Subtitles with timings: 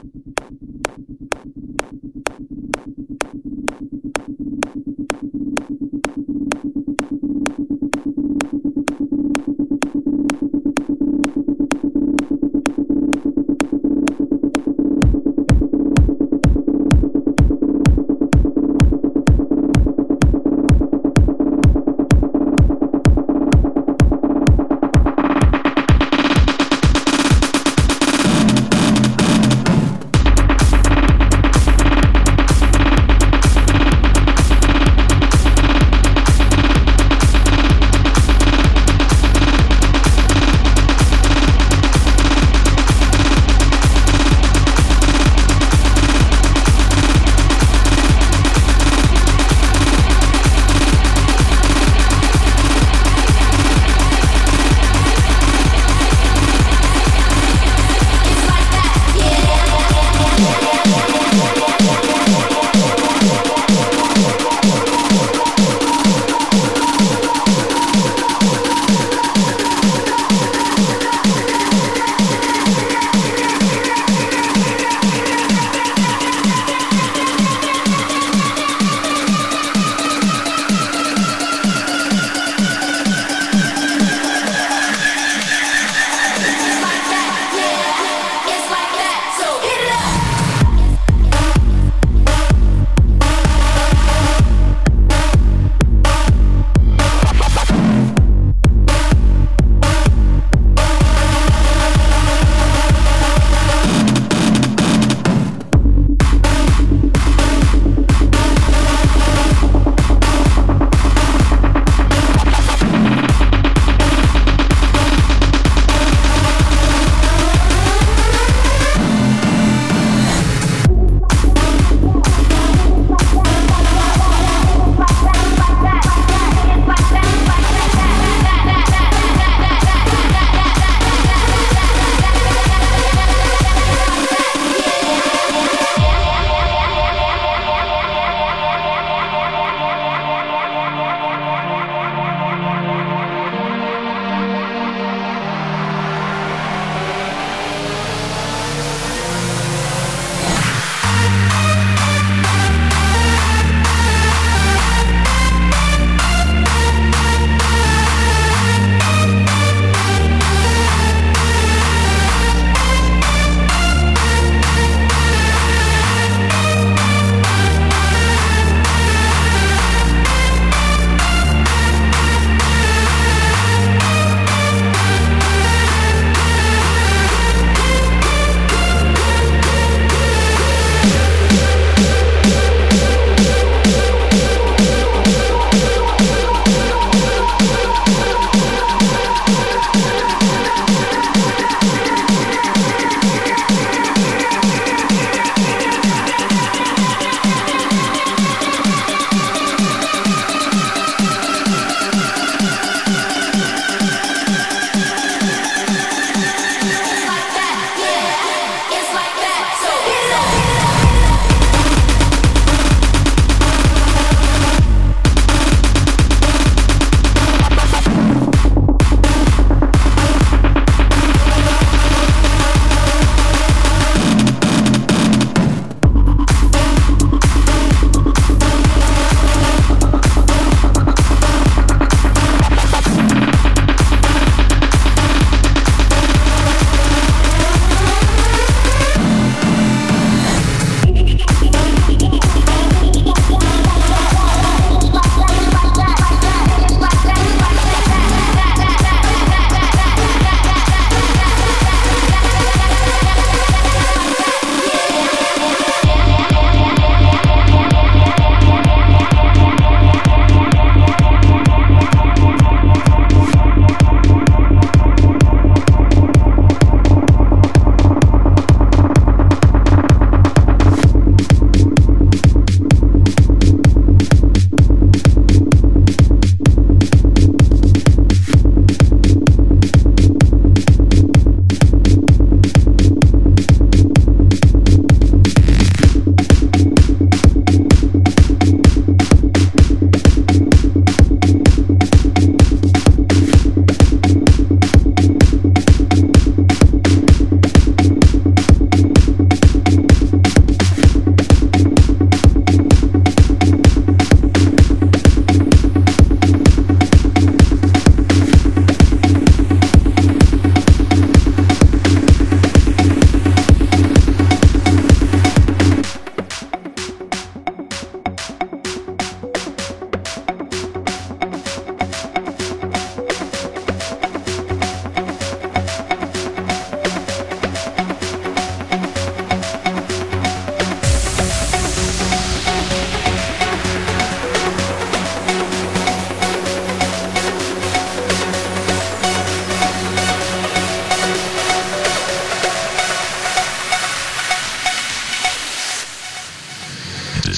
[0.00, 0.14] Thank
[2.50, 2.57] you.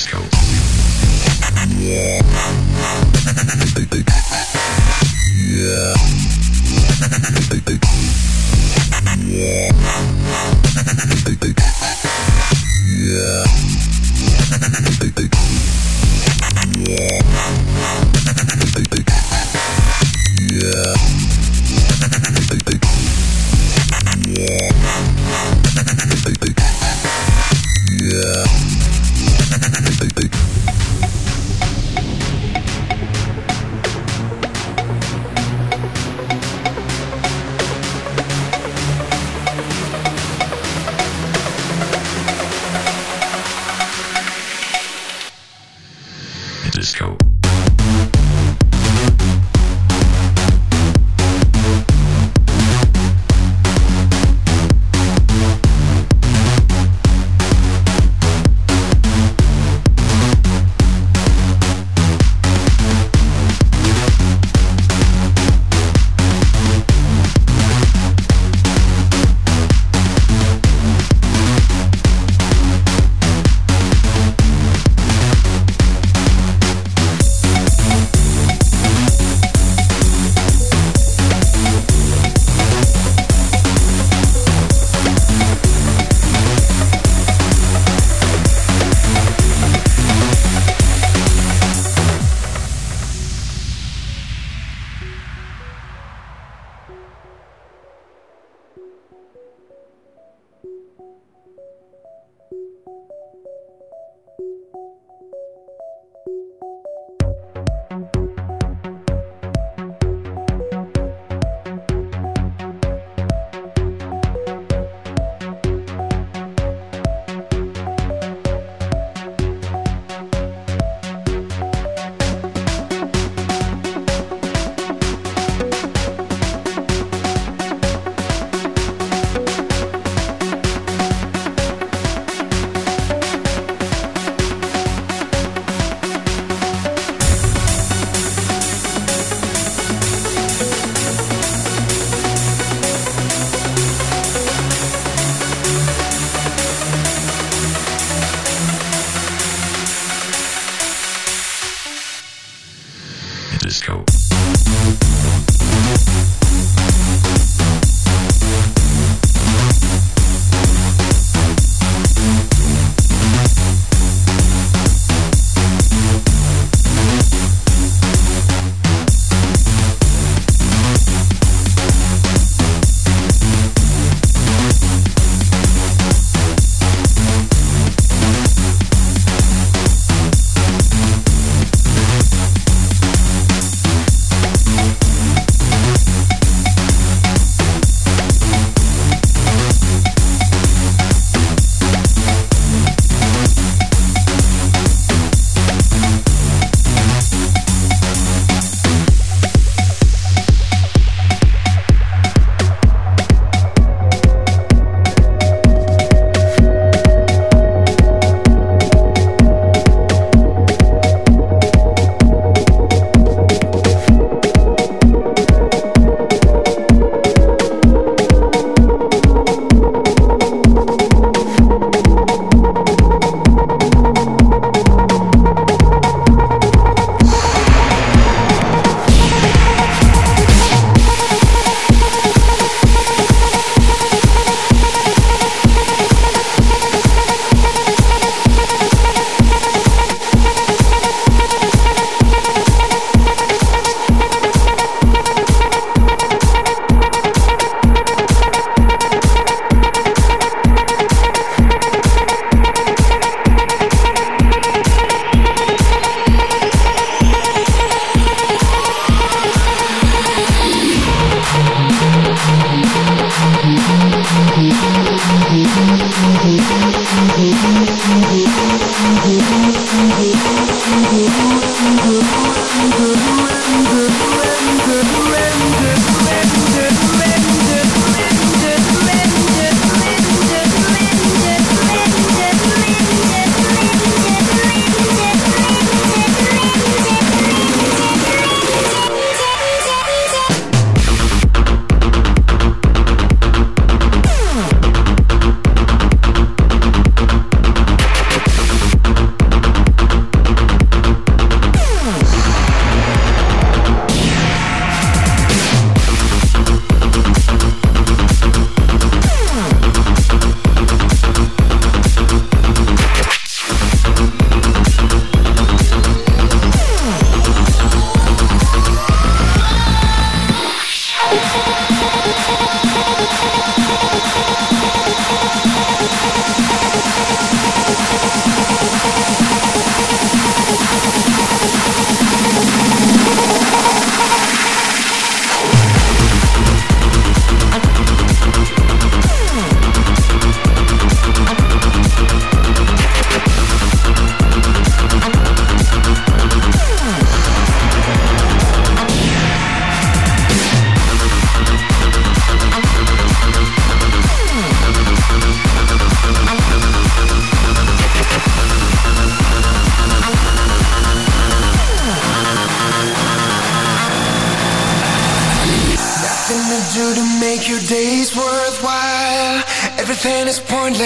[0.00, 0.31] Yeah.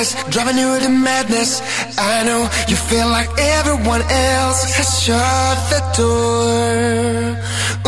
[0.04, 1.50] Is driving you to madness.
[1.98, 7.14] I know you feel like everyone else has shut the door.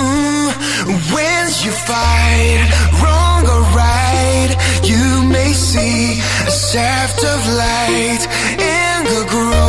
[0.04, 0.48] Ooh,
[1.14, 2.60] when you fight,
[3.00, 4.52] wrong or right,
[4.92, 5.06] you
[5.36, 6.20] may see
[6.50, 8.22] a shaft of light.
[8.58, 9.65] Anger grows, keep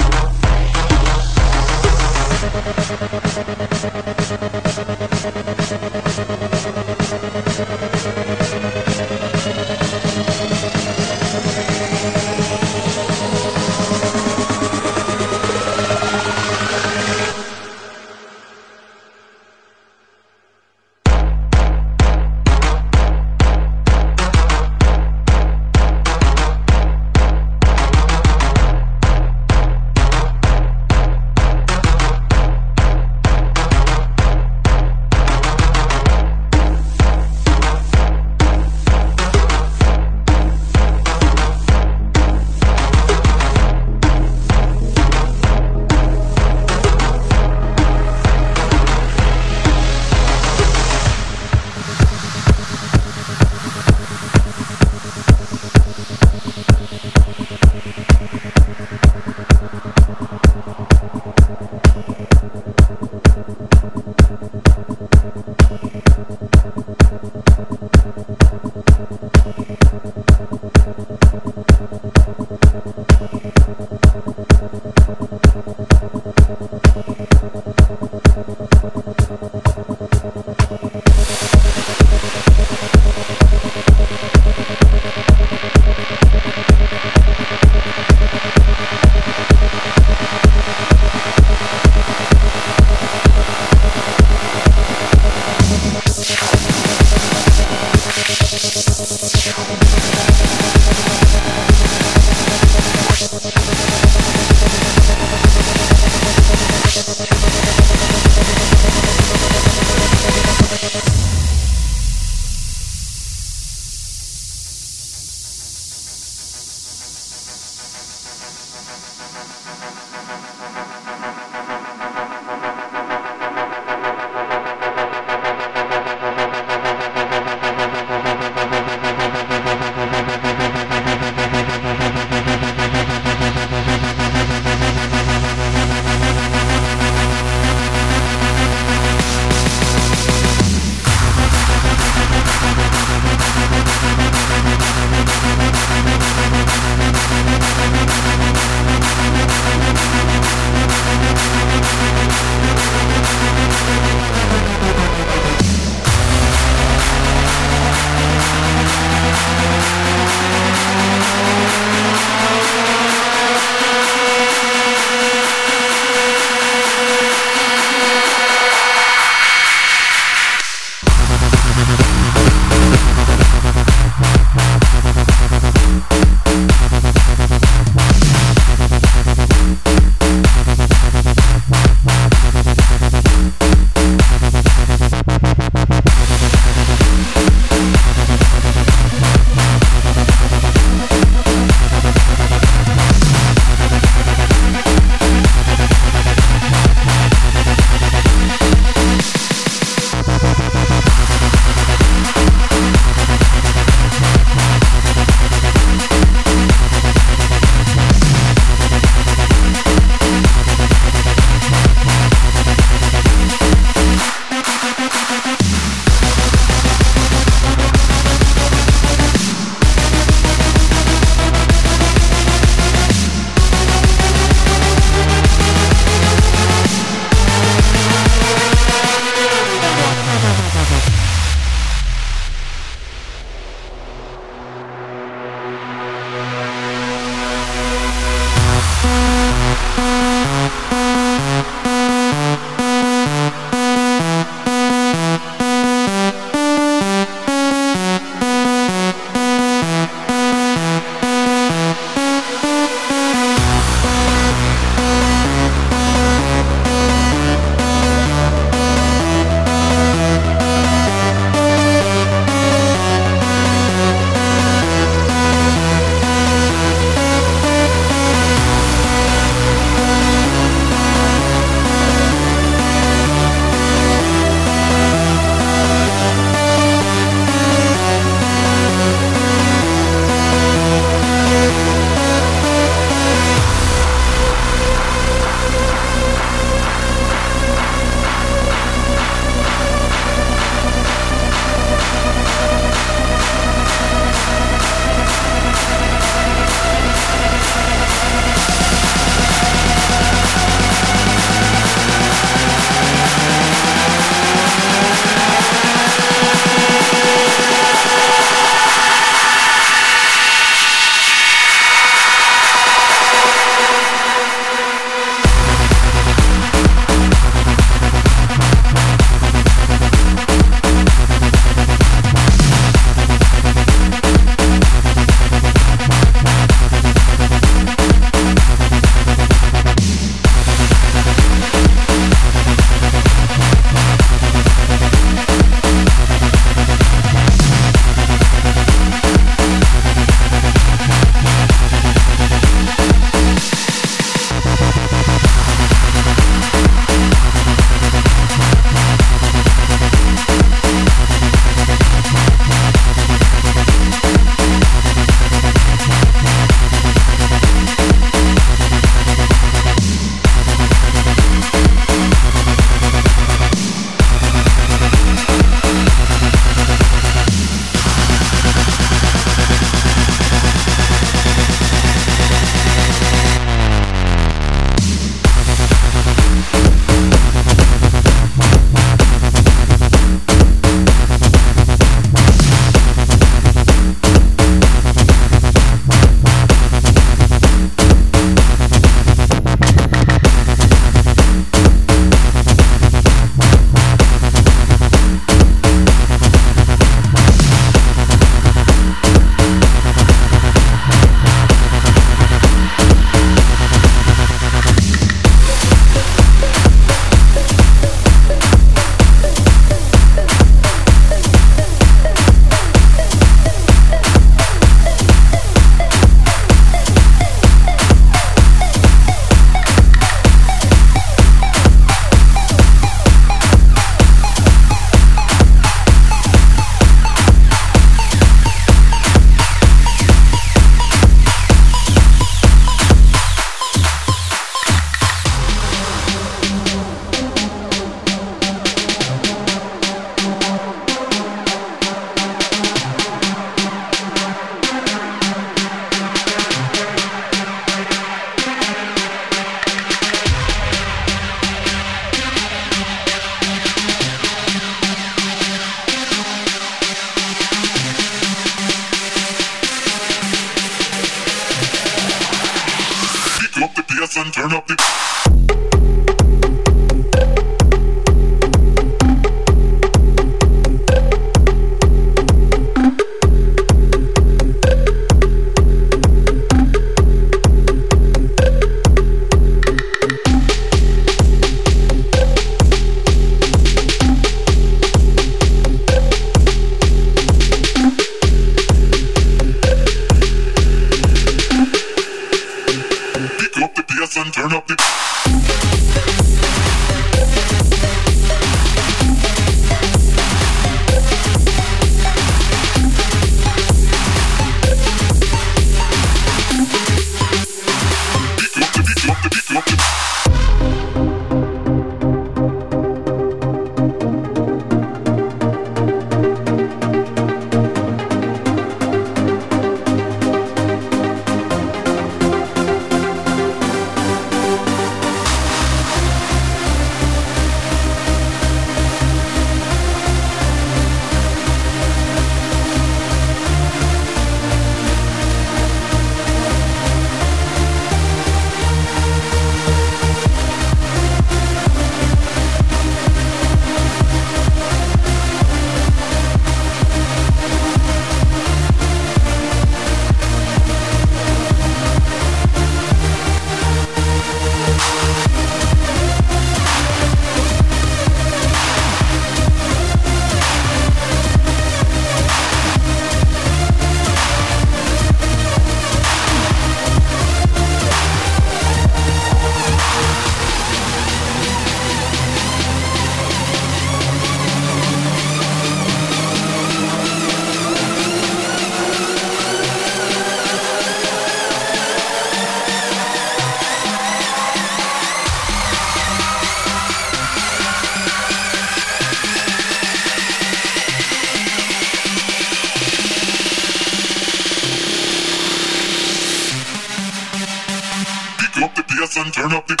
[598.82, 600.00] up the bass and turn up the.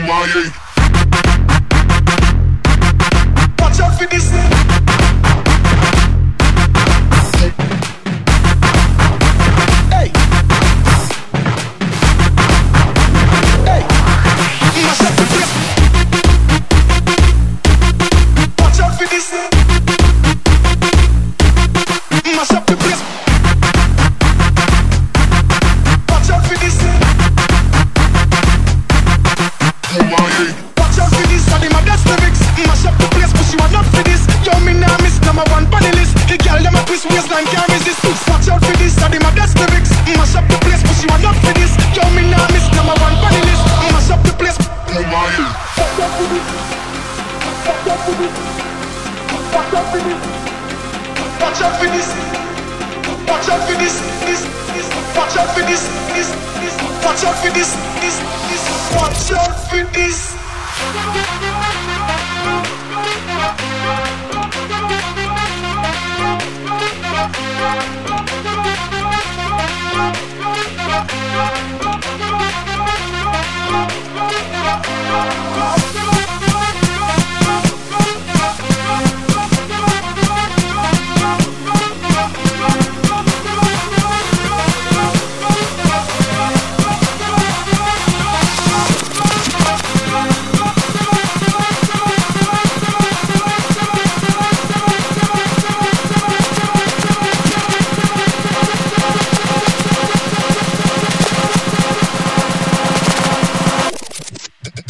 [0.00, 0.65] Kumaye.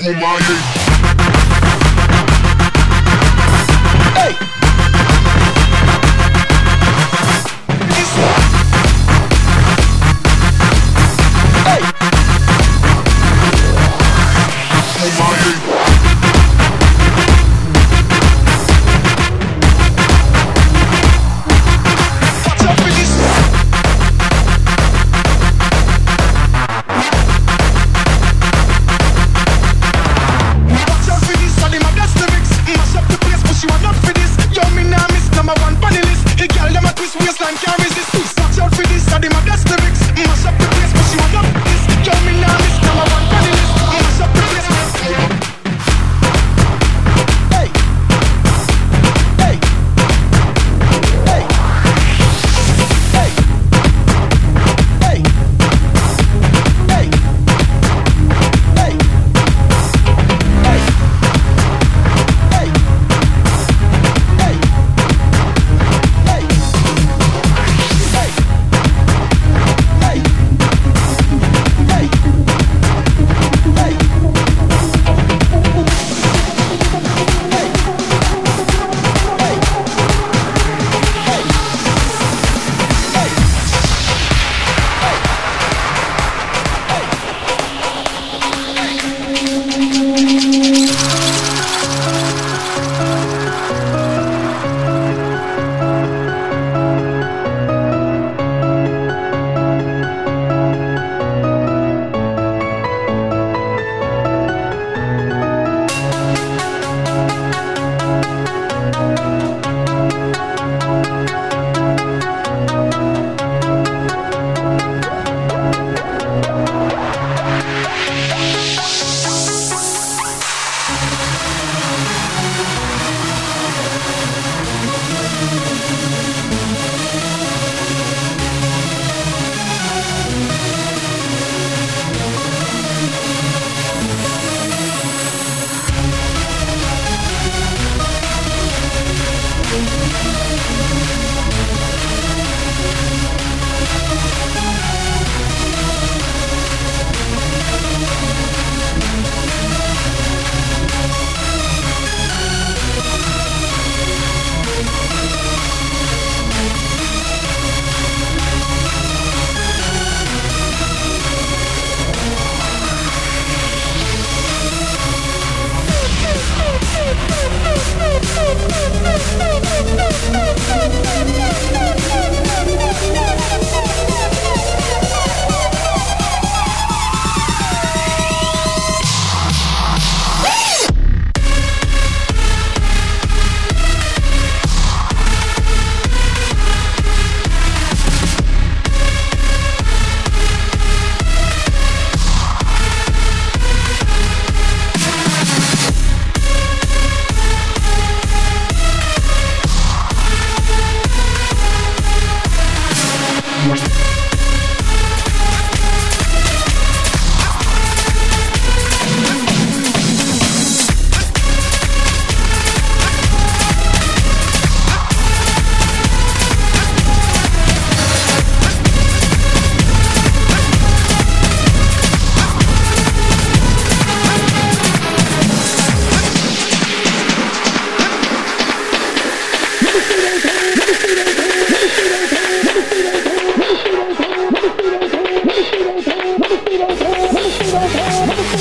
[0.07, 0.76] for my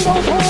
[0.05, 0.44] so